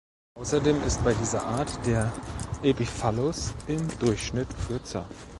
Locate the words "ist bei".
0.81-1.13